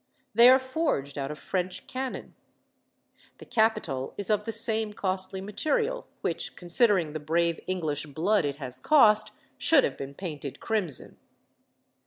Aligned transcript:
They 0.33 0.49
are 0.49 0.57
forged 0.57 1.15
out 1.19 1.29
of 1.29 1.37
French 1.37 1.85
cannon. 1.85 2.33
The 3.37 3.45
capital 3.45 4.15
is 4.17 4.31
of 4.31 4.45
the 4.45 4.51
same 4.51 4.93
costly 4.93 5.41
material, 5.41 6.07
which, 6.21 6.55
considering 6.55 7.13
the 7.13 7.19
brave 7.19 7.59
English 7.67 8.07
blood 8.07 8.43
it 8.43 8.55
has 8.55 8.79
cost, 8.79 9.29
should 9.59 9.83
have 9.83 9.97
been 9.99 10.15
painted 10.15 10.59
crimson. 10.59 11.19